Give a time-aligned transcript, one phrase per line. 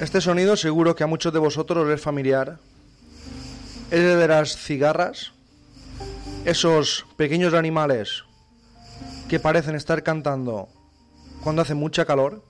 [0.00, 2.58] Este sonido seguro que a muchos de vosotros os es familiar.
[3.90, 5.32] Es el de las cigarras.
[6.46, 8.24] Esos pequeños animales
[9.28, 10.70] que parecen estar cantando
[11.44, 12.42] cuando hace mucha calor.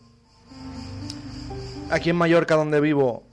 [1.91, 3.25] Aquí en Mallorca, donde vivo,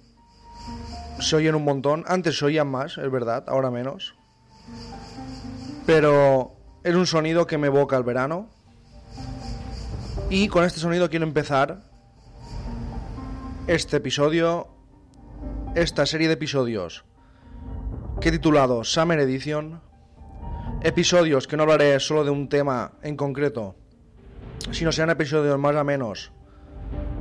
[1.20, 2.04] se oyen un montón.
[2.08, 4.16] Antes se oían más, es verdad, ahora menos.
[5.86, 8.50] Pero es un sonido que me evoca el verano.
[10.32, 11.87] Y con este sonido quiero empezar
[13.68, 14.68] este episodio,
[15.76, 17.06] esta serie de episodios
[18.22, 19.82] que he titulado Summer Edition.
[20.82, 23.76] Episodios que no hablaré solo de un tema en concreto,
[24.72, 26.32] sino sean episodios más o menos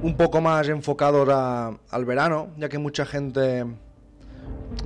[0.02, 3.64] un poco más enfocados a- al verano, ya que mucha gente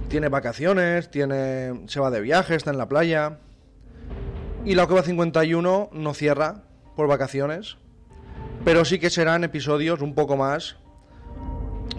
[0.08, 3.38] tiene vacaciones, tiene, se va de viaje, está en la playa.
[4.64, 6.62] Y la Cueva 51 no cierra
[6.96, 7.76] por vacaciones,
[8.64, 10.76] pero sí que serán episodios un poco más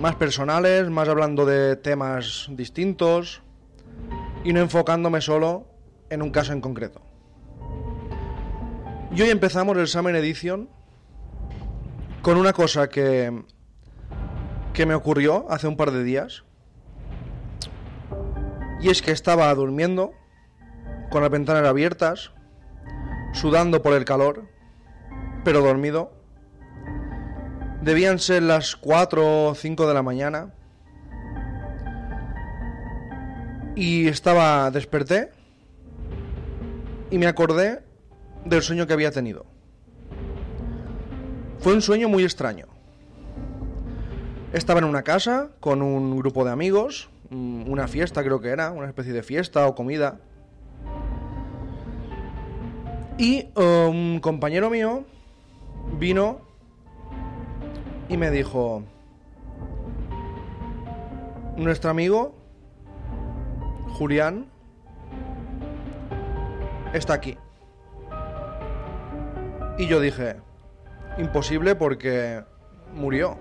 [0.01, 3.43] más personales, más hablando de temas distintos
[4.43, 5.67] y no enfocándome solo
[6.09, 7.01] en un caso en concreto.
[9.15, 10.69] Y hoy empezamos el Summer Edition
[12.23, 13.43] con una cosa que,
[14.73, 16.45] que me ocurrió hace un par de días.
[18.81, 20.13] Y es que estaba durmiendo
[21.11, 22.31] con las ventanas abiertas,
[23.33, 24.47] sudando por el calor,
[25.43, 26.20] pero dormido.
[27.81, 30.53] Debían ser las 4 o 5 de la mañana.
[33.75, 35.31] Y estaba, desperté
[37.09, 37.83] y me acordé
[38.45, 39.45] del sueño que había tenido.
[41.59, 42.67] Fue un sueño muy extraño.
[44.53, 48.71] Estaba en una casa con un grupo de amigos, mm, una fiesta creo que era,
[48.71, 50.19] una especie de fiesta o comida.
[53.17, 55.05] Y eh, un compañero mío
[55.99, 56.50] vino
[58.11, 58.83] y me dijo,
[61.55, 62.35] nuestro amigo
[63.97, 64.51] Julián
[66.91, 67.37] está aquí.
[69.77, 70.35] Y yo dije,
[71.17, 72.43] imposible porque
[72.93, 73.39] murió.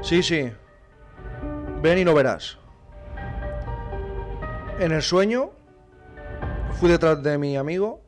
[0.00, 0.50] Sí, sí,
[1.80, 2.58] ven y lo verás.
[4.80, 5.52] En el sueño
[6.80, 8.02] fui detrás de mi amigo,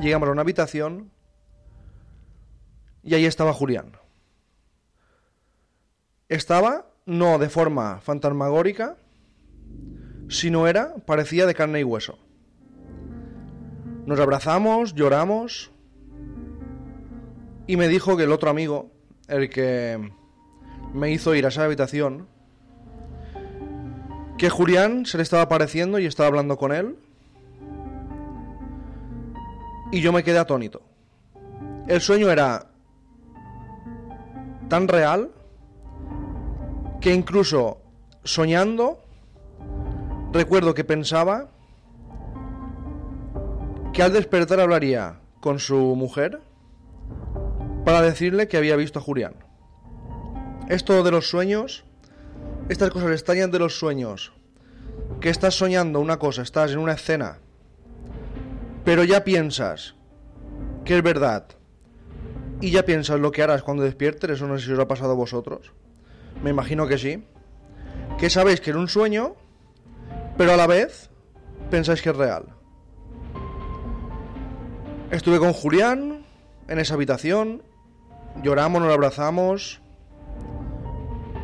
[0.00, 1.11] llegamos a una habitación
[3.02, 3.96] y ahí estaba Julián.
[6.28, 8.96] Estaba no de forma fantasmagórica,
[10.28, 12.18] sino era, parecía de carne y hueso.
[14.06, 15.70] Nos abrazamos, lloramos
[17.66, 18.90] y me dijo que el otro amigo,
[19.28, 20.12] el que
[20.92, 22.26] me hizo ir a esa habitación,
[24.38, 26.96] que Julián se le estaba apareciendo y estaba hablando con él
[29.92, 30.82] y yo me quedé atónito.
[31.86, 32.71] El sueño era
[34.68, 35.30] tan real
[37.00, 37.80] que incluso
[38.24, 39.02] soñando
[40.32, 41.48] recuerdo que pensaba
[43.92, 46.40] que al despertar hablaría con su mujer
[47.84, 49.34] para decirle que había visto a Julián.
[50.68, 51.84] Esto de los sueños,
[52.68, 54.32] estas cosas extrañas de los sueños,
[55.20, 57.38] que estás soñando una cosa, estás en una escena,
[58.84, 59.94] pero ya piensas
[60.84, 61.46] que es verdad
[62.62, 65.10] y ya piensas lo que harás cuando despiertes, eso no sé si os ha pasado
[65.10, 65.72] a vosotros.
[66.42, 67.24] me imagino que sí,
[68.18, 69.34] que sabéis que era un sueño,
[70.38, 71.10] pero a la vez
[71.70, 72.44] pensáis que es real.
[75.10, 76.24] Estuve con Julián
[76.68, 77.64] en esa habitación,
[78.44, 79.80] lloramos, nos abrazamos,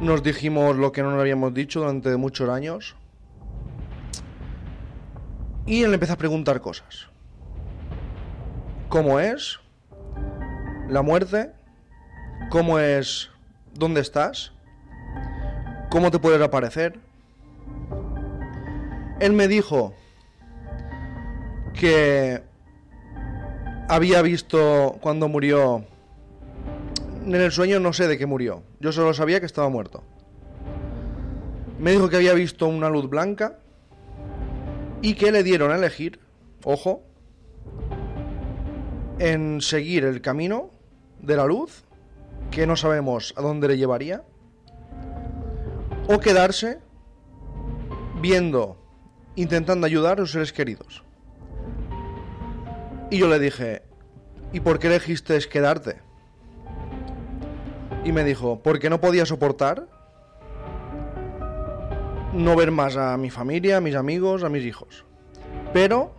[0.01, 2.95] nos dijimos lo que no nos habíamos dicho durante muchos años.
[5.67, 7.09] Y él empieza a preguntar cosas.
[8.89, 9.59] ¿Cómo es?
[10.89, 11.53] ¿La muerte?
[12.49, 13.29] ¿Cómo es?
[13.75, 14.53] ¿Dónde estás?
[15.91, 16.99] ¿Cómo te puedes aparecer?
[19.21, 19.95] Él me dijo
[21.79, 22.43] que
[23.91, 25.85] había visto cuando murió
[27.27, 28.63] en el sueño no sé de qué murió.
[28.81, 30.03] Yo solo sabía que estaba muerto.
[31.79, 33.59] Me dijo que había visto una luz blanca
[35.03, 36.19] y que le dieron a elegir,
[36.65, 37.03] ojo,
[39.19, 40.78] en seguir el camino
[41.21, 41.85] de la luz,
[42.51, 44.23] que no sabemos a dónde le llevaría,
[46.09, 46.79] o quedarse
[48.21, 48.77] viendo,
[49.37, 51.05] intentando ayudar a sus seres queridos.
[53.11, 53.83] Y yo le dije,
[54.53, 56.09] ¿y por qué elegiste quedarte?
[58.09, 59.87] y me dijo, porque no podía soportar
[62.33, 65.05] no ver más a mi familia, a mis amigos, a mis hijos.
[65.73, 66.15] Pero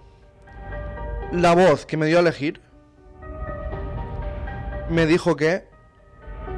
[1.32, 2.62] la voz que me dio a elegir
[4.90, 5.68] me dijo que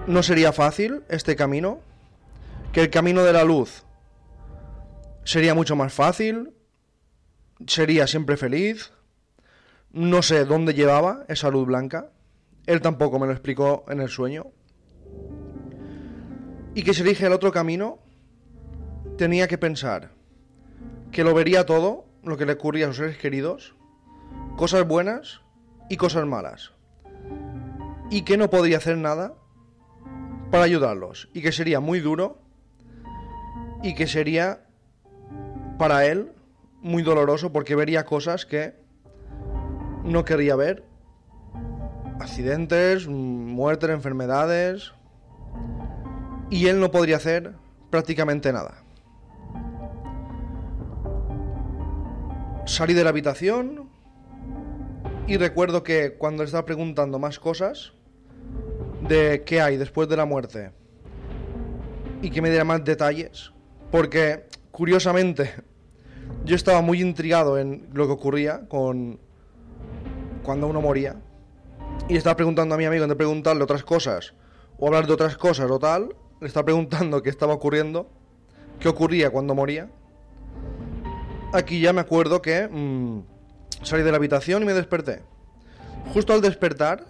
[0.07, 1.79] no sería fácil este camino,
[2.71, 3.83] que el camino de la luz
[5.23, 6.53] sería mucho más fácil,
[7.67, 8.93] sería siempre feliz,
[9.91, 12.11] no sé dónde llevaba esa luz blanca,
[12.65, 14.47] él tampoco me lo explicó en el sueño,
[16.73, 17.99] y que si elige el otro camino,
[19.17, 20.11] tenía que pensar
[21.11, 23.75] que lo vería todo, lo que le ocurría a sus seres queridos,
[24.55, 25.41] cosas buenas
[25.89, 26.71] y cosas malas,
[28.11, 29.33] y que no podría hacer nada
[30.51, 32.39] para ayudarlos, y que sería muy duro,
[33.81, 34.65] y que sería
[35.79, 36.33] para él
[36.81, 38.75] muy doloroso porque vería cosas que
[40.03, 40.83] no quería ver,
[42.19, 44.91] accidentes, muertes, enfermedades,
[46.49, 47.55] y él no podría hacer
[47.89, 48.83] prácticamente nada.
[52.65, 53.89] Salí de la habitación
[55.27, 57.93] y recuerdo que cuando estaba preguntando más cosas
[59.07, 60.71] de qué hay después de la muerte
[62.21, 63.51] y que me diera más detalles,
[63.91, 65.53] porque curiosamente
[66.45, 69.19] yo estaba muy intrigado en lo que ocurría con
[70.43, 71.15] cuando uno moría
[72.07, 74.33] y estaba preguntando a mi amigo de preguntarle otras cosas
[74.77, 78.09] o hablar de otras cosas o tal le está preguntando qué estaba ocurriendo,
[78.79, 79.89] qué ocurría cuando moría.
[81.53, 83.21] Aquí ya me acuerdo que mm,
[83.83, 85.21] salí de la habitación y me desperté.
[86.13, 87.05] Justo al despertar,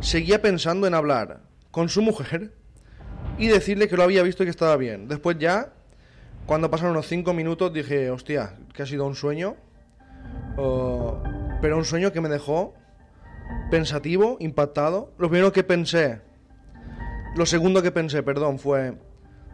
[0.00, 1.40] seguía pensando en hablar
[1.70, 2.52] con su mujer
[3.38, 5.08] y decirle que lo había visto y que estaba bien.
[5.08, 5.72] Después ya,
[6.46, 9.56] cuando pasaron unos cinco minutos, dije, hostia, que ha sido un sueño.
[11.60, 12.74] pero un sueño que me dejó
[13.70, 15.12] pensativo, impactado.
[15.18, 16.20] Lo primero que pensé
[17.36, 18.94] lo segundo que pensé, perdón, fue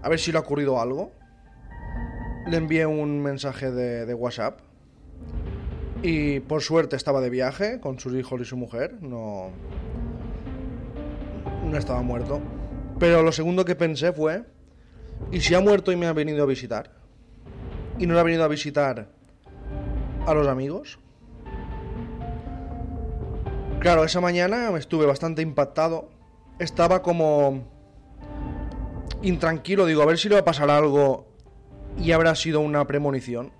[0.02, 1.10] a ver si le ha ocurrido algo.
[2.46, 4.60] Le envié un mensaje de, WhatsApp.
[6.00, 8.98] Y por suerte estaba de viaje con sus hijos y su mujer.
[9.00, 9.50] No.
[11.62, 12.40] No estaba muerto.
[12.98, 14.44] Pero lo segundo que pensé fue.
[15.30, 16.90] ¿Y si ha muerto y me ha venido a visitar?
[17.98, 19.08] ¿Y no le ha venido a visitar
[20.26, 20.98] a los amigos?
[23.80, 26.08] Claro, esa mañana estuve bastante impactado.
[26.58, 27.64] Estaba como
[29.22, 31.26] intranquilo, digo, a ver si le va a pasar algo
[31.98, 33.52] y habrá sido una premonición.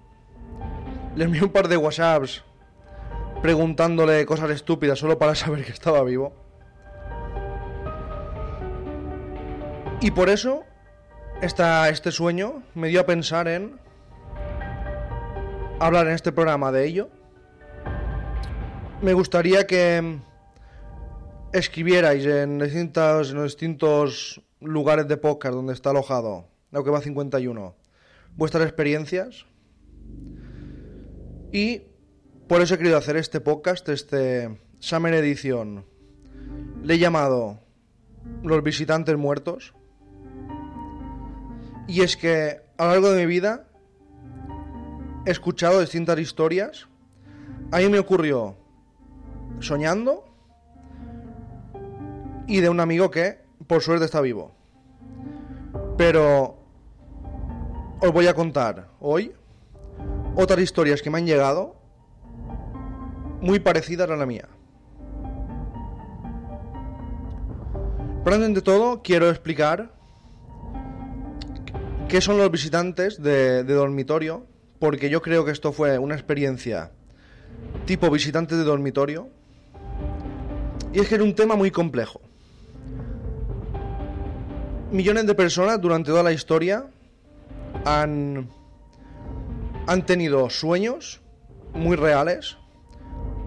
[1.16, 2.44] Le envié un par de WhatsApps
[3.42, 6.41] preguntándole cosas estúpidas solo para saber que estaba vivo.
[10.02, 10.64] Y por eso
[11.40, 13.78] este sueño me dio a pensar en
[15.78, 17.08] hablar en este programa de ello.
[19.00, 20.18] Me gustaría que
[21.52, 27.76] escribierais en en distintos lugares de podcast donde está alojado lo que va 51,
[28.34, 29.46] vuestras experiencias.
[31.52, 31.82] Y
[32.48, 35.84] por eso he querido hacer este podcast, este Summer Edition.
[36.82, 37.60] Le he llamado
[38.42, 39.74] Los visitantes muertos.
[41.86, 43.66] Y es que a lo largo de mi vida
[45.26, 46.88] he escuchado distintas historias.
[47.70, 48.56] A mí me ocurrió
[49.60, 50.24] soñando
[52.46, 54.54] y de un amigo que por suerte está vivo.
[55.96, 56.58] Pero
[58.00, 59.32] os voy a contar hoy
[60.34, 61.76] otras historias que me han llegado
[63.40, 64.48] muy parecidas a la mía.
[68.24, 69.92] Pero antes de todo, quiero explicar
[72.12, 74.44] ¿Qué son los visitantes de, dormitorio?
[74.78, 76.90] Porque yo creo que esto fue una experiencia
[77.86, 79.30] tipo visitante de dormitorio.
[80.92, 82.20] Y es que era un tema muy complejo.
[84.90, 86.84] Millones de personas durante toda la historia
[87.86, 88.50] han,
[89.86, 91.22] han tenido sueños
[91.72, 92.58] muy reales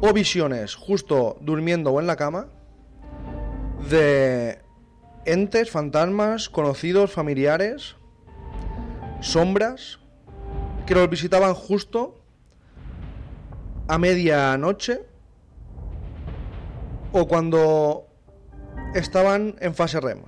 [0.01, 2.48] o visiones justo durmiendo o en la cama
[3.91, 4.57] de
[5.25, 7.95] entes, fantasmas, conocidos, familiares,
[9.22, 10.00] sombras
[10.86, 12.22] que los visitaban justo
[13.88, 15.01] a medianoche
[17.12, 18.07] o cuando
[18.93, 20.19] estaban en fase REM.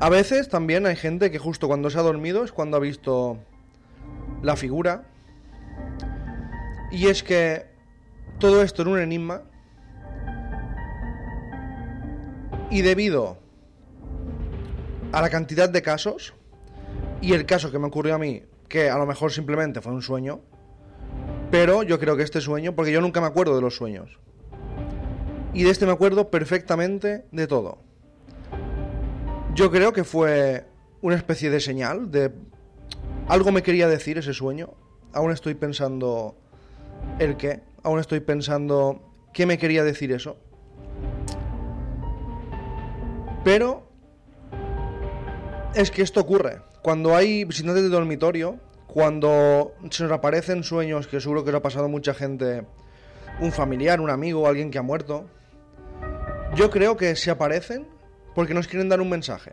[0.00, 3.38] A veces también hay gente que justo cuando se ha dormido es cuando ha visto
[4.42, 5.04] la figura.
[6.90, 7.66] Y es que
[8.38, 9.42] todo esto era un enigma.
[12.70, 13.38] Y debido
[15.12, 16.34] a la cantidad de casos,
[17.20, 20.02] y el caso que me ocurrió a mí, que a lo mejor simplemente fue un
[20.02, 20.40] sueño,
[21.50, 24.18] pero yo creo que este sueño, porque yo nunca me acuerdo de los sueños,
[25.52, 27.78] y de este me acuerdo perfectamente de todo.
[29.54, 30.64] Yo creo que fue
[31.02, 32.32] una especie de señal, de
[33.28, 34.70] algo me quería decir ese sueño.
[35.12, 36.36] Aún estoy pensando
[37.18, 40.36] el qué, aún estoy pensando qué me quería decir eso.
[43.42, 43.88] Pero
[45.74, 46.69] es que esto ocurre.
[46.82, 51.62] Cuando hay visitantes de dormitorio, cuando se nos aparecen sueños que seguro que lo ha
[51.62, 52.64] pasado mucha gente,
[53.38, 55.28] un familiar, un amigo, alguien que ha muerto,
[56.54, 57.86] yo creo que se aparecen
[58.34, 59.52] porque nos quieren dar un mensaje.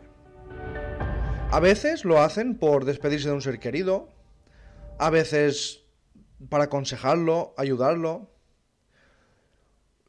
[1.50, 4.08] A veces lo hacen por despedirse de un ser querido,
[4.98, 5.84] a veces
[6.48, 8.30] para aconsejarlo, ayudarlo.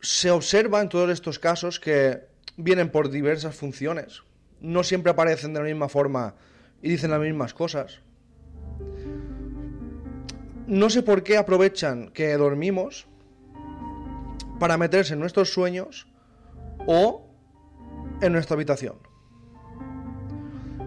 [0.02, 4.24] Se observa en todos estos casos que vienen por diversas funciones.
[4.62, 6.36] No siempre aparecen de la misma forma
[6.82, 8.02] y dicen las mismas cosas.
[10.68, 13.08] No sé por qué aprovechan que dormimos
[14.60, 16.08] para meterse en nuestros sueños
[16.86, 17.26] o
[18.22, 18.96] en nuestra habitación.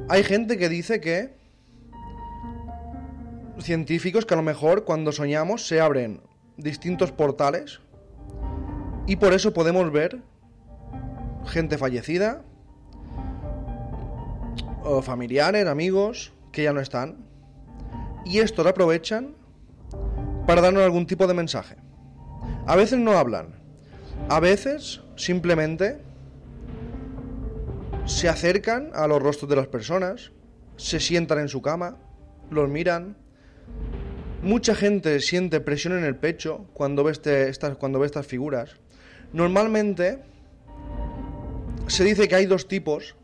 [0.09, 1.35] Hay gente que dice que
[3.61, 6.21] científicos que a lo mejor cuando soñamos se abren
[6.57, 7.81] distintos portales
[9.07, 10.21] y por eso podemos ver
[11.47, 12.45] gente fallecida
[14.85, 17.17] o familiares, amigos que ya no están
[18.25, 19.35] y esto lo aprovechan
[20.47, 21.77] para darnos algún tipo de mensaje.
[22.67, 23.55] A veces no hablan,
[24.29, 26.01] a veces simplemente
[28.07, 30.33] se acercan a los rostros de las personas,
[30.77, 31.97] se sientan en su cama,
[32.51, 33.17] los miran.
[34.43, 38.77] Mucha gente siente presión en el pecho cuando ve, este- estas, cuando ve estas figuras.
[39.33, 40.19] Normalmente
[41.87, 43.15] se dice que hay dos tipos.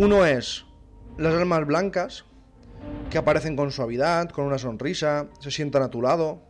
[0.00, 0.64] Uno es
[1.18, 2.24] las almas blancas,
[3.10, 6.40] que aparecen con suavidad, con una sonrisa, se sientan a tu lado,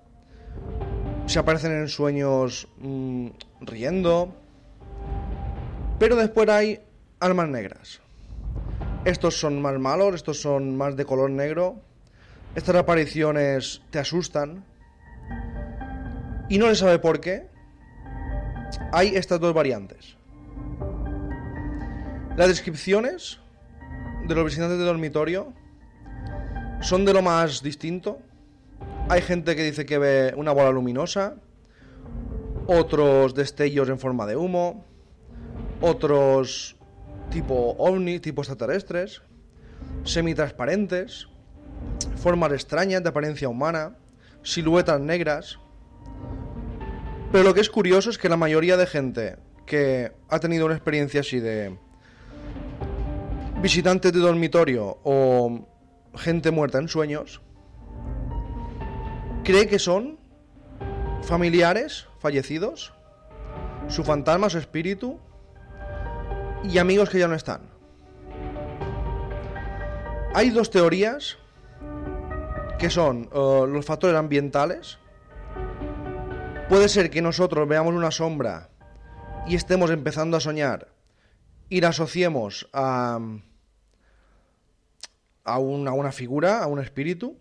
[1.27, 3.27] se aparecen en sueños mm,
[3.63, 4.33] riendo.
[5.99, 6.81] Pero después hay
[7.19, 8.01] almas negras.
[9.05, 11.81] Estos son más malos, estos son más de color negro.
[12.55, 14.65] Estas apariciones te asustan.
[16.49, 17.49] Y no se sabe por qué.
[18.93, 20.20] Hay estas dos variantes.
[22.41, 23.39] Las descripciones
[24.27, 25.53] de los visitantes de dormitorio
[26.81, 28.19] son de lo más distinto.
[29.11, 31.35] Hay gente que dice que ve una bola luminosa,
[32.67, 34.87] otros destellos en forma de humo,
[35.83, 36.79] otros
[37.31, 39.21] tipo ovni, tipo extraterrestres,
[40.05, 41.29] semitransparentes,
[42.17, 43.99] formas extrañas de apariencia humana,
[44.43, 45.59] siluetas negras.
[47.33, 50.75] Pero lo que es curioso es que la mayoría de gente que ha tenido una
[50.75, 51.77] experiencia así de
[53.63, 55.67] visitantes de dormitorio o
[56.15, 57.43] gente muerta en sueños,
[59.45, 60.19] cree que son
[61.23, 62.95] familiares fallecidos,
[63.89, 65.21] su fantasma, su espíritu
[66.65, 67.63] y amigos que ya no están.
[70.35, 71.37] Hay dos teorías
[72.79, 74.99] que son eh, los factores ambientales.
[76.69, 78.71] Puede ser que nosotros veamos una sombra
[79.47, 80.89] y estemos empezando a soñar
[81.69, 83.19] y la asociemos a,
[85.53, 87.37] a, un- a una figura, a un espíritu.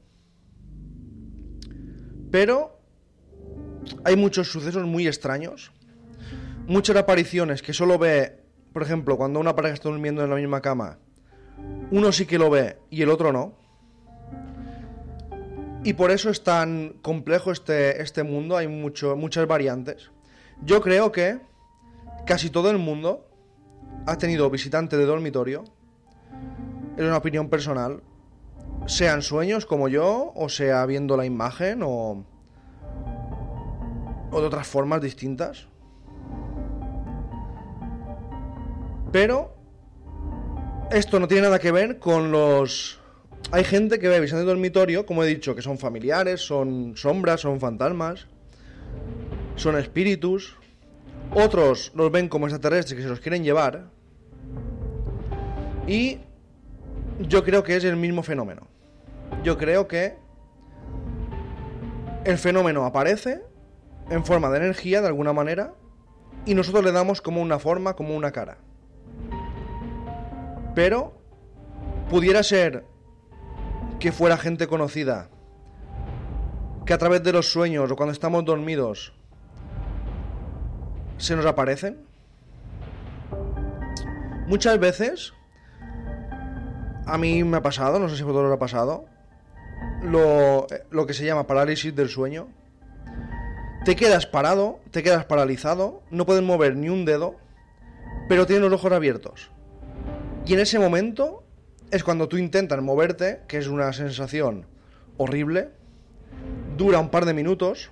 [2.32, 2.80] Pero
[4.04, 5.72] hay muchos sucesos muy extraños.
[6.68, 10.62] Muchas apariciones que solo ve, por ejemplo, cuando una pareja está durmiendo en la misma
[10.62, 11.00] cama,
[11.92, 13.54] uno sí que lo ve y el otro no.
[15.84, 20.12] Y por eso es tan complejo este, este mundo, hay muchas variantes.
[20.64, 21.40] Yo creo que
[22.28, 23.26] casi todo el mundo
[24.06, 25.64] ha tenido visitante de dormitorio.
[27.00, 28.04] Es una opinión personal,
[28.86, 32.26] sean sueños como yo, o sea viendo la imagen, o,
[34.32, 35.70] o de otras formas distintas.
[39.14, 39.56] Pero
[40.92, 43.00] esto no tiene nada que ver con los...
[43.52, 47.40] Hay gente que ve visión de dormitorio, como he dicho, que son familiares, son sombras,
[47.40, 48.28] son fantasmas,
[49.56, 50.58] son espíritus.
[51.34, 53.90] Otros los ven como extraterrestres que se los quieren llevar.
[55.88, 56.20] Y
[57.20, 58.68] yo creo que es el mismo fenómeno.
[59.44, 60.18] Yo creo que
[62.26, 63.44] el fenómeno aparece
[64.10, 65.74] en forma de energía de alguna manera
[66.46, 68.58] y nosotros le damos como una forma, como una cara.
[70.76, 71.14] Pero
[72.10, 72.86] pudiera ser
[74.00, 75.30] que fuera gente conocida,
[76.86, 79.14] que a través de los sueños o cuando estamos dormidos
[81.18, 82.06] se nos aparecen.
[84.48, 85.34] Muchas veces,
[87.12, 89.06] a mí me ha pasado, no sé si a vosotros os ha pasado,
[90.04, 92.48] lo, lo que se llama parálisis del sueño.
[93.86, 97.36] Te quedas parado, te quedas paralizado, no puedes mover ni un dedo,
[98.28, 99.50] pero tienes los ojos abiertos.
[100.46, 101.44] Y en ese momento
[101.92, 104.68] es cuando tú intentas moverte, que es una sensación
[105.18, 105.70] horrible,
[106.78, 107.92] dura un par de minutos,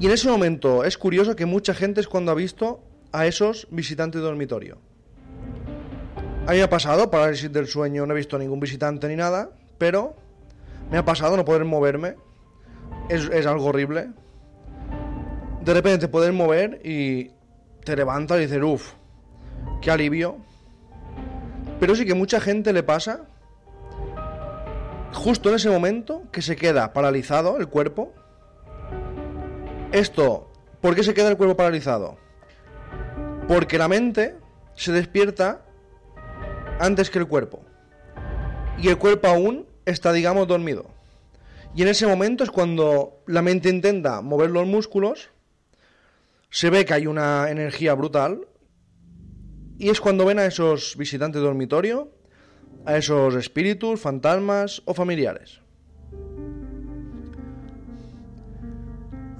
[0.00, 2.82] y en ese momento es curioso que mucha gente es cuando ha visto
[3.12, 4.78] a esos visitantes de dormitorio.
[6.46, 9.48] A mí me ha pasado, parálisis del sueño, no he visto ningún visitante ni nada,
[9.78, 10.14] pero
[10.90, 12.16] me ha pasado no poder moverme.
[13.08, 14.10] Es, es algo horrible.
[15.62, 17.30] De repente te puedes mover y
[17.82, 18.92] te levantas y dices, uff,
[19.80, 20.36] qué alivio.
[21.80, 23.22] Pero sí que mucha gente le pasa
[25.14, 28.12] justo en ese momento que se queda paralizado el cuerpo.
[29.92, 30.50] Esto,
[30.82, 32.18] ¿por qué se queda el cuerpo paralizado?
[33.48, 34.36] Porque la mente
[34.74, 35.63] se despierta
[36.78, 37.64] antes que el cuerpo.
[38.78, 40.86] Y el cuerpo aún está, digamos, dormido.
[41.74, 45.30] Y en ese momento es cuando la mente intenta mover los músculos,
[46.50, 48.46] se ve que hay una energía brutal,
[49.76, 52.12] y es cuando ven a esos visitantes de dormitorio,
[52.86, 55.60] a esos espíritus, fantasmas o familiares.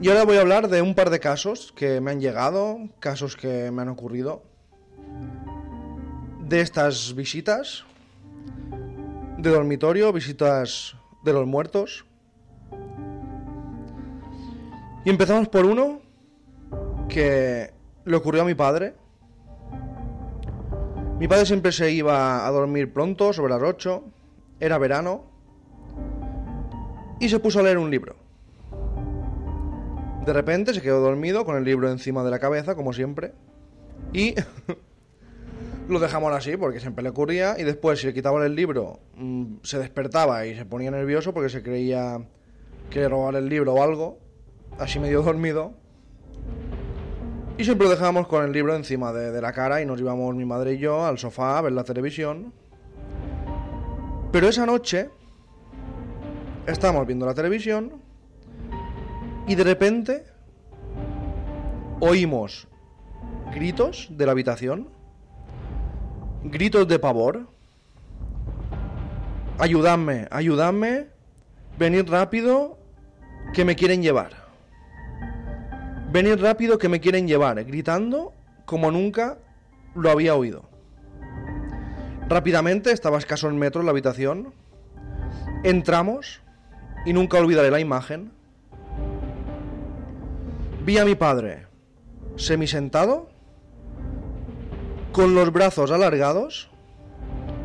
[0.01, 3.37] Y ahora voy a hablar de un par de casos que me han llegado, casos
[3.37, 4.43] que me han ocurrido,
[6.55, 7.85] de estas visitas
[9.39, 12.07] de dormitorio, visitas de los muertos.
[15.05, 16.01] Y empezamos por uno
[17.09, 17.73] que
[18.05, 18.95] le ocurrió a mi padre.
[21.19, 24.05] Mi padre siempre se iba a dormir pronto, sobre las 8.
[24.61, 25.25] Era verano.
[27.19, 28.15] Y se puso a leer un libro.
[30.25, 33.33] De repente se quedó dormido con el libro encima de la cabeza, como siempre.
[34.13, 34.37] Y
[35.89, 37.57] lo dejamos así porque siempre le ocurría.
[37.59, 41.49] Y después, si le quitaban el libro, mm, se despertaba y se ponía nervioso porque
[41.49, 42.27] se creía
[42.91, 44.19] que robaban el libro o algo.
[44.79, 45.75] Así medio dormido.
[47.57, 50.35] Y siempre lo dejábamos con el libro encima de, de la cara y nos íbamos
[50.35, 52.53] mi madre y yo al sofá a ver la televisión.
[54.33, 55.11] Pero esa noche
[56.67, 58.03] estábamos viendo la televisión
[59.47, 60.25] y de repente
[62.01, 62.67] oímos
[63.55, 64.89] gritos de la habitación,
[66.45, 67.49] gritos de pavor.
[69.59, 71.07] Ayudadme, ayudadme,
[71.79, 72.79] venid rápido,
[73.53, 74.45] que me quieren llevar.
[76.13, 78.33] Venid rápido que me quieren llevar, gritando
[78.67, 79.39] como nunca
[79.95, 80.65] lo había oído.
[82.29, 84.55] Rápidamente, estaba a escaso en metro en la habitación.
[85.63, 86.41] Entramos
[87.07, 88.33] y nunca olvidaré la imagen.
[90.85, 91.67] Vi a mi padre
[92.37, 93.31] semisentado,
[95.15, 96.69] con los brazos alargados,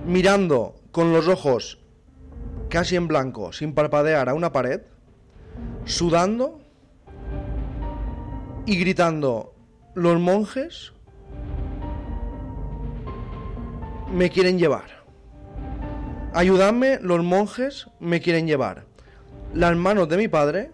[0.06, 1.80] mirando con los ojos
[2.70, 4.82] casi en blanco, sin parpadear a una pared,
[5.84, 6.62] sudando
[8.68, 9.56] y gritando,
[9.96, 10.94] los monjes
[14.14, 15.04] me quieren llevar.
[16.36, 18.86] Ayudadme, los monjes me quieren llevar.
[19.56, 20.72] Las manos de mi padre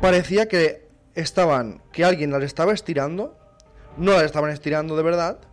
[0.00, 3.36] parecía que estaban, que alguien las estaba estirando,
[3.96, 5.47] no las estaban estirando de verdad,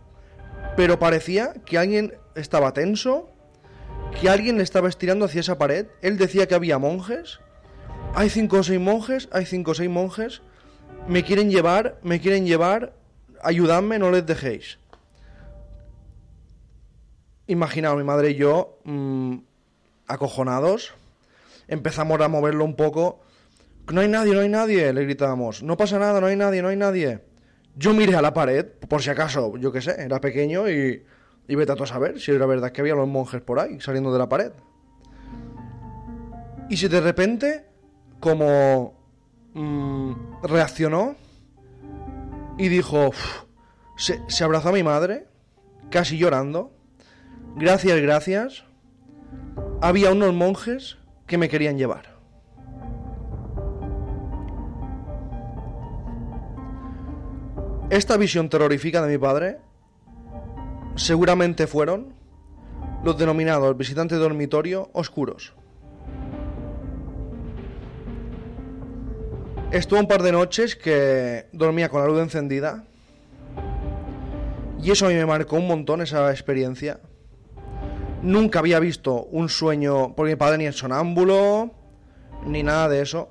[0.76, 3.30] pero parecía que alguien estaba tenso,
[4.20, 5.86] que alguien le estaba estirando hacia esa pared.
[6.02, 7.40] Él decía que había monjes.
[8.14, 10.42] Hay cinco o seis monjes, hay cinco o seis monjes.
[11.08, 12.92] Me quieren llevar, me quieren llevar.
[13.42, 14.78] Ayudadme, no les dejéis.
[17.46, 19.36] Imaginaos, mi madre y yo, mm,
[20.08, 20.94] acojonados,
[21.68, 23.20] empezamos a moverlo un poco.
[23.92, 25.62] No hay nadie, no hay nadie, le gritábamos.
[25.62, 27.20] No pasa nada, no hay nadie, no hay nadie.
[27.76, 31.04] Yo miré a la pared, por si acaso, yo qué sé, era pequeño y
[31.48, 34.12] Y vete a a saber si era verdad que había los monjes por ahí saliendo
[34.12, 34.52] de la pared.
[36.68, 37.66] Y si de repente,
[38.18, 38.94] como
[39.54, 40.12] mm,
[40.42, 41.14] reaccionó
[42.58, 43.12] y dijo,
[43.96, 45.28] se abrazó a mi madre,
[45.90, 46.72] casi llorando,
[47.56, 48.64] gracias, gracias,
[49.80, 52.15] había unos monjes que me querían llevar.
[57.88, 59.58] Esta visión terrorífica de mi padre
[60.96, 62.14] seguramente fueron
[63.04, 65.54] los denominados visitantes de dormitorio oscuros.
[69.70, 72.84] Estuvo un par de noches que dormía con la luz encendida
[74.82, 77.00] y eso a mí me marcó un montón esa experiencia.
[78.22, 81.70] Nunca había visto un sueño, porque mi padre ni es sonámbulo,
[82.44, 83.28] ni nada de eso.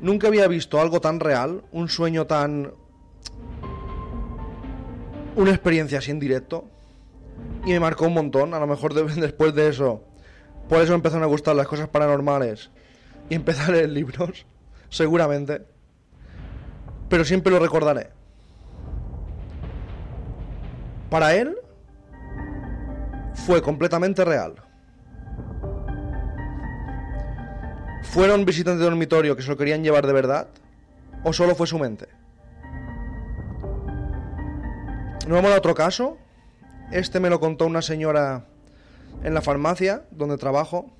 [0.00, 2.72] Nunca había visto algo tan real, un sueño tan...
[5.36, 6.64] Una experiencia así en directo.
[7.64, 10.02] Y me marcó un montón, a lo mejor de- después de eso.
[10.68, 12.70] Por eso me empezaron a gustar las cosas paranormales.
[13.30, 14.46] Y empecé a leer libros,
[14.88, 15.62] seguramente.
[17.08, 18.10] Pero siempre lo recordaré.
[21.10, 21.56] Para él,
[23.34, 24.54] fue completamente real.
[28.02, 30.48] ¿Fueron visitantes de dormitorio que se lo querían llevar de verdad?
[31.24, 32.08] ¿O solo fue su mente?
[35.26, 36.18] Nos vamos a otro caso.
[36.90, 38.44] Este me lo contó una señora
[39.22, 40.90] en la farmacia donde trabajo.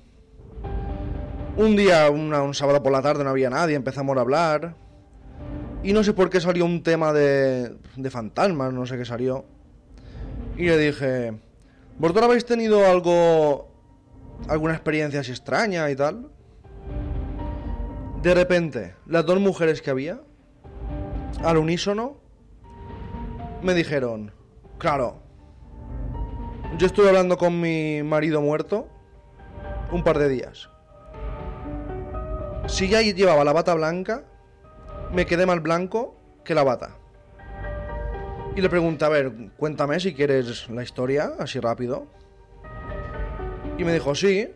[1.57, 4.75] Un día, un sábado por la tarde, no había nadie, empezamos a hablar.
[5.83, 9.43] Y no sé por qué salió un tema de, de fantasmas, no sé qué salió.
[10.57, 11.33] Y le dije,
[11.99, 13.69] ¿vosotros habéis tenido algo,
[14.47, 16.29] alguna experiencia así extraña y tal?
[18.21, 20.21] De repente, las dos mujeres que había,
[21.43, 22.22] al unísono,
[23.63, 24.31] me dijeron,
[24.77, 25.23] claro,
[26.77, 28.87] yo estuve hablando con mi marido muerto
[29.91, 30.69] un par de días.
[32.67, 34.25] Si ya llevaba la bata blanca,
[35.13, 36.97] me quedé más blanco que la bata.
[38.55, 42.07] Y le pregunté, a ver, cuéntame si quieres la historia, así rápido.
[43.77, 44.49] Y me dijo, sí,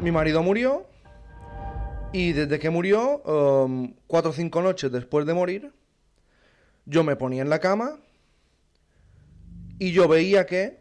[0.00, 0.86] mi marido murió.
[2.12, 5.72] Y desde que murió, um, cuatro o cinco noches después de morir,
[6.86, 7.98] yo me ponía en la cama
[9.78, 10.80] y yo veía que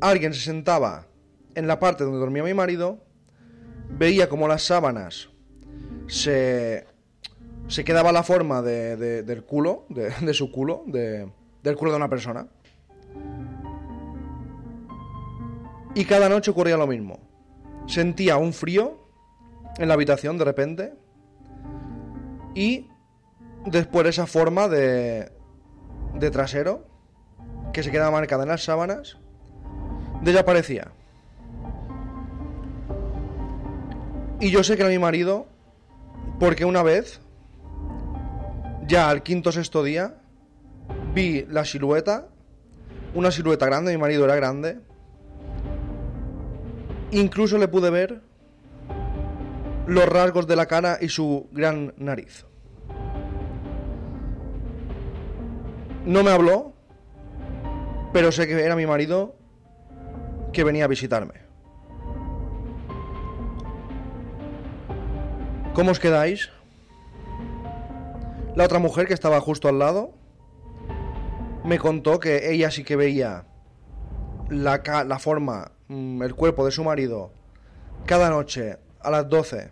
[0.00, 1.06] alguien se sentaba
[1.54, 3.04] en la parte donde dormía mi marido,
[3.98, 5.28] veía como las sábanas
[6.06, 6.86] se,
[7.68, 11.30] se quedaba la forma de- de- del culo, de, de su culo, de-
[11.62, 12.46] del culo de una persona.
[15.94, 17.18] Y cada noche ocurría lo mismo.
[17.86, 18.98] Sentía un frío
[19.78, 20.94] en la habitación de repente
[22.54, 22.86] y
[23.66, 25.30] después esa forma de,
[26.14, 26.86] de trasero
[27.72, 29.18] que se quedaba marcada en las sábanas
[30.22, 30.92] desaparecía.
[34.40, 35.46] Y yo sé que era mi marido
[36.38, 37.20] porque una vez,
[38.86, 40.14] ya al quinto o sexto día,
[41.14, 42.28] vi la silueta,
[43.14, 44.80] una silueta grande, mi marido era grande,
[47.10, 48.22] incluso le pude ver
[49.86, 52.46] los rasgos de la cara y su gran nariz.
[56.04, 56.72] No me habló,
[58.12, 59.34] pero sé que era mi marido
[60.52, 61.34] que venía a visitarme.
[65.74, 66.50] ¿Cómo os quedáis?
[68.56, 70.12] La otra mujer que estaba justo al lado
[71.64, 73.44] me contó que ella sí que veía
[74.48, 77.32] la, la forma, mm, el cuerpo de su marido
[78.06, 79.70] cada noche a las 12.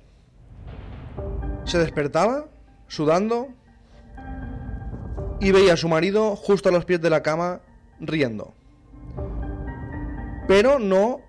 [1.64, 2.46] Se despertaba,
[2.86, 3.48] sudando,
[5.40, 7.61] y veía a su marido justo a los pies de la cama
[8.01, 8.55] riendo.
[10.46, 11.20] Pero no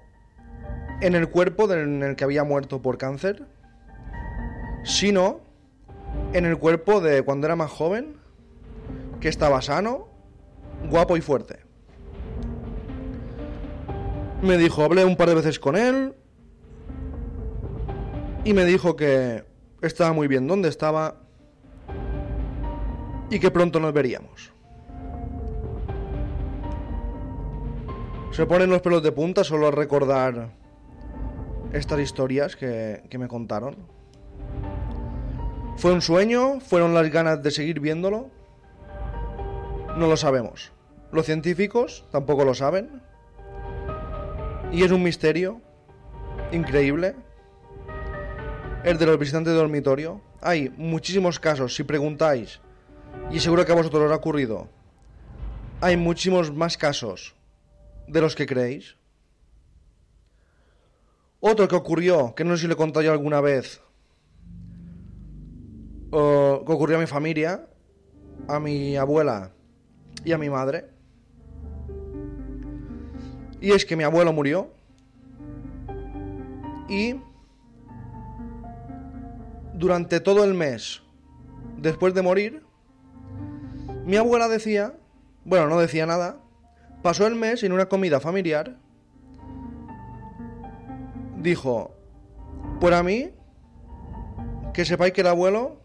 [1.01, 3.45] en el cuerpo en el que había muerto por cáncer,
[4.83, 5.41] sino
[6.33, 8.17] en el cuerpo de cuando era más joven,
[9.19, 10.07] que estaba sano,
[10.89, 11.59] guapo y fuerte.
[14.41, 16.13] Me dijo, hablé un par de veces con él
[18.45, 19.43] y me dijo que
[19.81, 21.21] estaba muy bien donde estaba
[23.29, 24.51] y que pronto nos veríamos.
[28.31, 30.49] Se ponen los pelos de punta solo al recordar
[31.73, 33.75] estas historias que, que me contaron.
[35.77, 36.59] ¿Fue un sueño?
[36.59, 38.29] ¿Fueron las ganas de seguir viéndolo?
[39.97, 40.71] No lo sabemos.
[41.11, 43.01] Los científicos tampoco lo saben.
[44.71, 45.61] Y es un misterio
[46.51, 47.15] increíble.
[48.83, 50.21] El de los visitantes de dormitorio.
[50.41, 52.61] Hay muchísimos casos, si preguntáis,
[53.31, 54.67] y seguro que a vosotros os ha ocurrido.
[55.81, 57.35] Hay muchísimos más casos
[58.07, 58.95] de los que creéis.
[61.39, 63.81] Otro que ocurrió, que no sé si le he contado yo alguna vez,
[66.11, 67.67] que ocurrió a mi familia,
[68.47, 69.51] a mi abuela
[70.25, 70.89] y a mi madre.
[73.61, 74.71] Y es que mi abuelo murió
[76.89, 77.15] y
[79.75, 81.01] durante todo el mes
[81.77, 82.63] después de morir,
[84.09, 84.95] mi abuela decía,
[85.45, 86.39] bueno, no decía nada,
[87.03, 88.75] pasó el mes en una comida familiar,
[91.37, 91.93] dijo,
[92.81, 93.29] por a mí,
[94.73, 95.79] que sepáis que el abuelo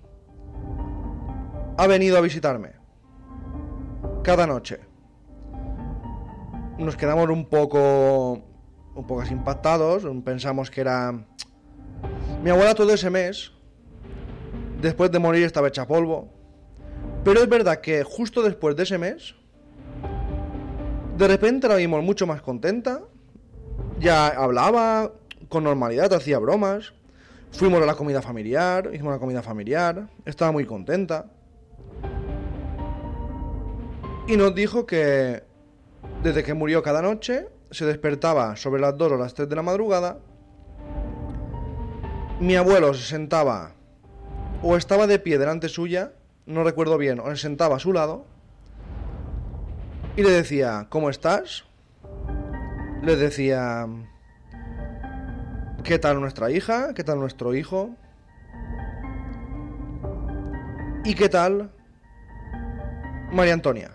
[1.77, 2.71] ha venido a visitarme
[4.23, 4.81] cada noche.
[6.79, 8.43] Nos quedamos un poco
[8.95, 11.13] un poco impactados, pensamos que era
[12.43, 13.53] mi abuela todo ese mes
[14.81, 16.44] después de morir estaba hecha polvo.
[17.25, 19.35] Pero es verdad que justo después de ese mes
[21.17, 23.03] de repente la vimos mucho más contenta.
[24.01, 25.13] Ya hablaba
[25.49, 26.93] con normalidad, hacía bromas.
[27.53, 31.27] Fuimos a la comida familiar, hicimos una comida familiar, estaba muy contenta.
[34.27, 35.45] Y nos dijo que
[36.23, 39.63] desde que murió cada noche se despertaba sobre las 2 o las 3 de la
[39.63, 40.19] madrugada.
[42.41, 43.73] Mi abuelo se sentaba
[44.63, 46.13] o estaba de pie delante suya,
[46.47, 48.27] no recuerdo bien, o se sentaba a su lado
[50.17, 51.65] y le decía, ¿cómo estás?
[53.03, 53.87] Le decía,
[55.83, 56.95] ¿qué tal nuestra hija?
[56.95, 57.97] ¿Qué tal nuestro hijo?
[61.05, 61.71] ¿Y qué tal
[63.33, 63.91] María Antonia?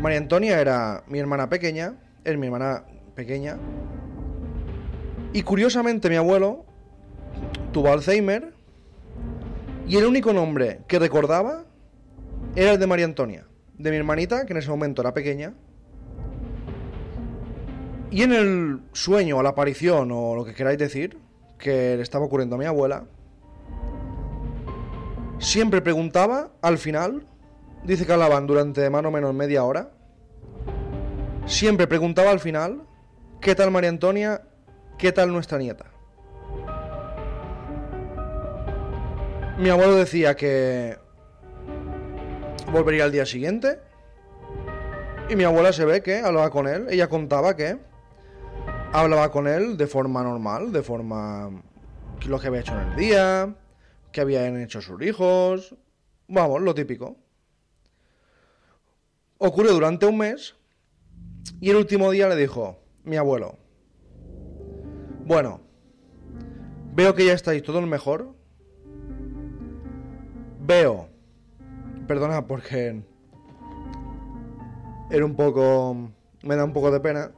[0.00, 1.94] María Antonia era mi hermana pequeña,
[2.24, 3.58] es mi hermana pequeña.
[5.32, 6.64] Y curiosamente mi abuelo
[7.72, 8.57] tuvo Alzheimer
[9.88, 11.64] y el único nombre que recordaba
[12.54, 13.46] era el de María Antonia,
[13.76, 15.54] de mi hermanita, que en ese momento era pequeña.
[18.10, 21.18] Y en el sueño o la aparición o lo que queráis decir,
[21.58, 23.04] que le estaba ocurriendo a mi abuela,
[25.38, 27.26] siempre preguntaba al final
[27.84, 29.90] Dice que hablaban durante más o menos media hora.
[31.46, 32.82] Siempre preguntaba al final,
[33.40, 34.42] ¿qué tal María Antonia?
[34.98, 35.86] ¿Qué tal nuestra nieta?
[39.58, 40.96] Mi abuelo decía que
[42.72, 43.80] volvería al día siguiente.
[45.28, 46.86] Y mi abuela se ve que hablaba con él.
[46.90, 47.78] Ella contaba que
[48.92, 51.50] hablaba con él de forma normal, de forma
[52.26, 53.54] lo que había hecho en el día,
[54.12, 55.76] que habían hecho sus hijos.
[56.28, 57.16] Vamos, lo típico
[59.38, 60.56] ocurrió durante un mes
[61.60, 63.56] y el último día le dijo mi abuelo,
[65.24, 65.60] bueno,
[66.94, 68.34] veo que ya estáis todo mejor,
[70.68, 71.08] veo,
[72.06, 73.02] perdona porque
[75.10, 76.10] era un poco,
[76.42, 77.32] me da un poco de pena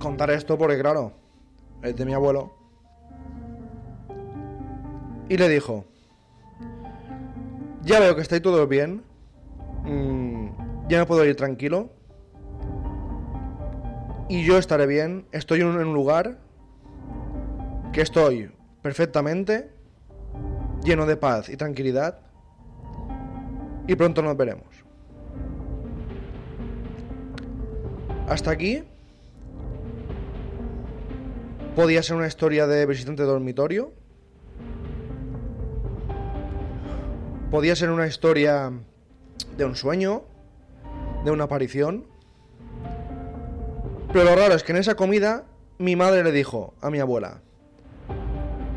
[0.00, 1.12] contar esto porque claro,
[1.82, 2.52] es de mi abuelo.
[5.28, 5.84] Y le dijo,
[7.84, 9.04] ya veo que estáis todo bien.
[9.84, 10.48] Mm,
[10.88, 11.90] ya me puedo ir tranquilo.
[14.28, 15.26] Y yo estaré bien.
[15.30, 16.38] Estoy en un lugar
[17.92, 18.50] que estoy
[18.82, 19.77] perfectamente
[20.84, 22.20] lleno de paz y tranquilidad.
[23.86, 24.66] Y pronto nos veremos.
[28.28, 28.84] Hasta aquí
[31.74, 33.92] podía ser una historia de visitante de dormitorio
[37.50, 38.70] Podía ser una historia
[39.56, 40.24] de un sueño,
[41.24, 42.06] de una aparición.
[44.12, 45.46] Pero lo raro es que en esa comida
[45.78, 47.40] mi madre le dijo a mi abuela,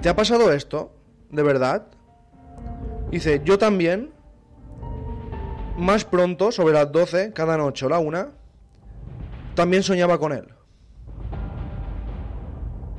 [0.02, 0.94] ¿te ha pasado esto?
[1.32, 1.88] ¿De verdad?
[3.10, 4.12] Dice, yo también,
[5.78, 8.30] más pronto, sobre las 12, cada noche o la una,
[9.56, 10.48] también soñaba con él.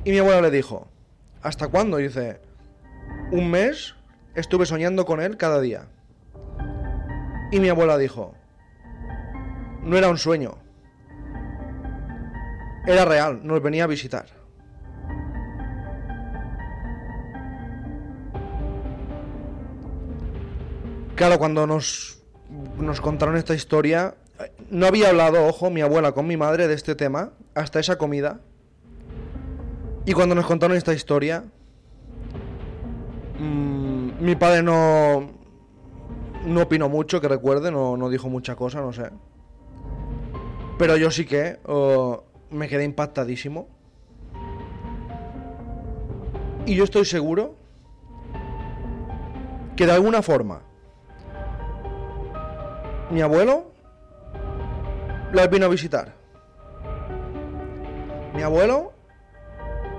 [0.03, 0.87] Y mi abuela le dijo,
[1.41, 1.97] ¿hasta cuándo?
[1.97, 2.41] dice,
[3.31, 3.95] un mes
[4.35, 5.85] Estuve soñando con él cada día.
[7.51, 8.33] Y mi abuela dijo,
[9.83, 10.57] no era un sueño,
[12.87, 14.25] era real, nos venía a visitar.
[21.23, 22.21] Claro, cuando nos,
[22.77, 24.15] nos contaron esta historia,
[24.69, 28.41] no había hablado, ojo, mi abuela con mi madre de este tema hasta esa comida.
[30.05, 31.45] Y cuando nos contaron esta historia,
[33.39, 35.31] mi padre no.
[36.45, 39.09] No opinó mucho, que recuerde, no, no dijo mucha cosa, no sé.
[40.77, 41.57] Pero yo sí que
[42.49, 43.69] me quedé impactadísimo.
[46.65, 47.55] Y yo estoy seguro
[49.77, 50.72] que de alguna forma
[53.13, 53.71] mi abuelo
[55.33, 56.15] las vino a visitar.
[58.33, 58.93] Mi abuelo,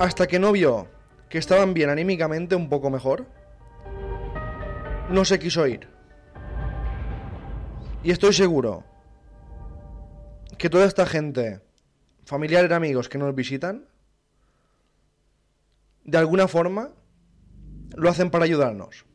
[0.01, 0.89] hasta que no vio
[1.29, 3.27] que estaban bien anímicamente, un poco mejor,
[5.11, 5.89] no se quiso ir.
[8.03, 8.83] Y estoy seguro
[10.59, 11.61] que toda esta gente,
[12.25, 13.87] familiares amigos que nos visitan,
[16.03, 16.91] de alguna forma
[17.97, 19.07] lo hacen para ayudarnos.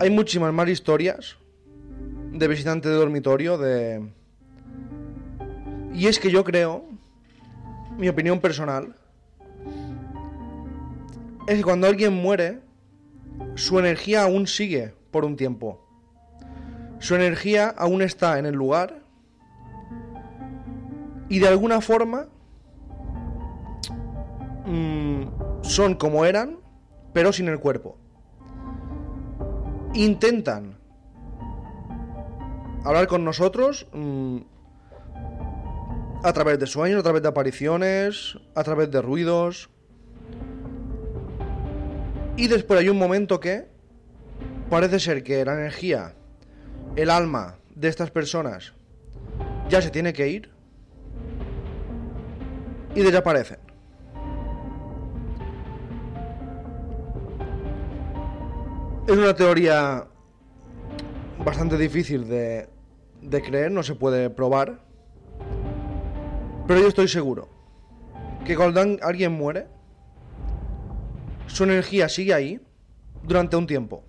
[0.00, 1.36] Hay muchísimas más historias
[2.32, 4.08] de visitantes de dormitorio, de...
[5.92, 6.84] Y es que yo creo,
[7.96, 8.94] mi opinión personal,
[11.48, 12.60] es que cuando alguien muere,
[13.56, 15.84] su energía aún sigue por un tiempo.
[17.00, 19.02] Su energía aún está en el lugar
[21.28, 22.28] y de alguna forma
[24.64, 25.22] mm,
[25.62, 26.58] son como eran,
[27.12, 27.98] pero sin el cuerpo.
[29.98, 30.78] Intentan
[32.84, 34.38] hablar con nosotros mm,
[36.22, 39.70] a través de sueños, a través de apariciones, a través de ruidos.
[42.36, 43.66] Y después hay un momento que
[44.70, 46.14] parece ser que la energía,
[46.94, 48.74] el alma de estas personas
[49.68, 50.52] ya se tiene que ir
[52.94, 53.67] y desaparecen.
[59.08, 60.06] Es una teoría
[61.42, 62.68] bastante difícil de,
[63.42, 64.84] creer, no se puede probar.
[66.66, 67.48] Pero yo estoy seguro
[68.44, 69.66] que cuando alguien muere,
[71.46, 72.60] su energía sigue ahí
[73.22, 74.04] durante un tiempo.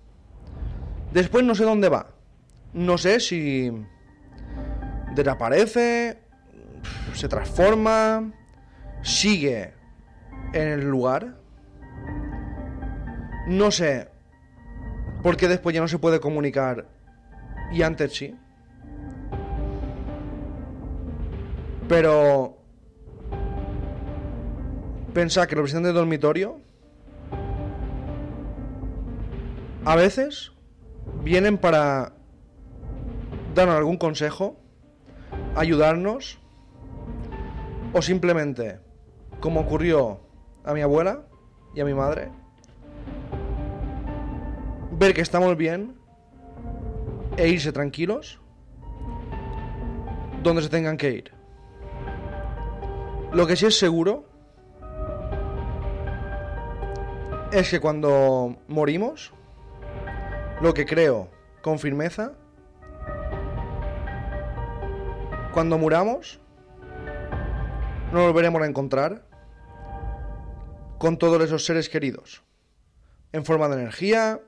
[1.14, 2.08] Después no sé dónde va.
[2.74, 3.72] No sé si
[5.14, 6.18] desaparece,
[7.14, 8.34] se transforma,
[9.00, 9.72] sigue
[10.52, 11.38] en el lugar.
[13.46, 14.09] No sé
[15.22, 16.86] por qué después ya no se puede comunicar
[17.72, 18.34] y antes sí.
[21.88, 22.56] Pero
[25.12, 26.60] pensar que los representantes de dormitorio
[29.84, 30.52] a veces
[31.22, 32.12] vienen para
[33.54, 34.56] darnos algún consejo,
[35.56, 36.38] ayudarnos
[37.92, 38.78] o simplemente,
[39.40, 40.20] como ocurrió
[40.64, 41.22] a mi abuela
[41.74, 42.30] y a mi madre,
[45.00, 45.96] ver que estamos bien
[47.38, 48.38] e irse tranquilos
[50.42, 51.32] donde se tengan que ir.
[53.32, 54.26] Lo que sí es seguro
[57.50, 59.32] es que cuando morimos,
[60.60, 61.30] lo que creo
[61.62, 62.32] con firmeza,
[65.54, 66.40] cuando muramos,
[68.12, 69.24] nos volveremos a encontrar
[70.98, 72.42] con todos esos seres queridos,
[73.32, 74.42] en forma de energía,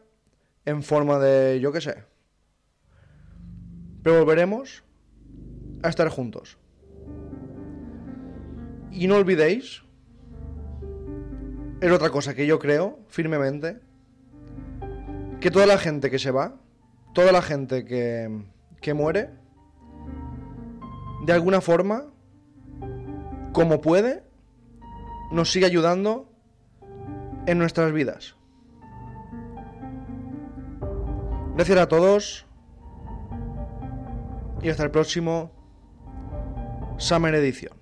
[0.64, 2.04] en forma de yo qué sé.
[4.02, 4.84] Pero volveremos
[5.82, 6.58] a estar juntos.
[8.90, 9.82] Y no olvidéis,
[11.80, 13.80] es otra cosa que yo creo firmemente,
[15.40, 16.60] que toda la gente que se va,
[17.14, 18.44] toda la gente que,
[18.80, 19.30] que muere,
[21.24, 22.04] de alguna forma,
[23.52, 24.22] como puede,
[25.32, 26.30] nos sigue ayudando
[27.46, 28.36] en nuestras vidas.
[31.54, 32.46] Gracias a todos
[34.62, 35.52] y hasta el próximo
[36.96, 37.81] Summer Edition.